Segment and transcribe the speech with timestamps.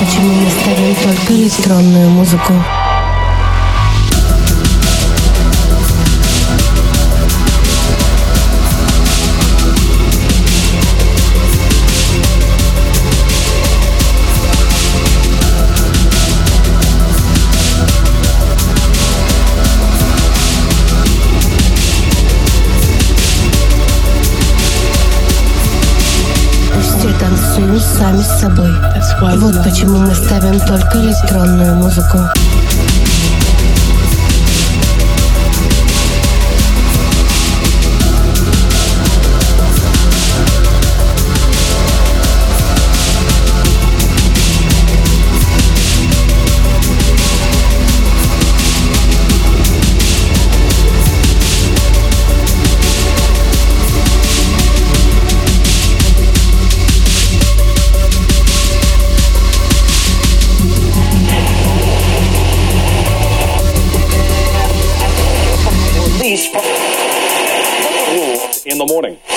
[0.00, 2.52] почему мы ставим только электронную музыку.
[28.04, 28.70] Сами с собой.
[29.38, 32.18] Вот почему мы ставим только электронную музыку.
[68.86, 69.33] The morning.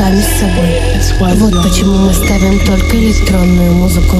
[0.00, 1.36] Сами с собой.
[1.36, 4.16] Вот почему мы ставим только электронную музыку.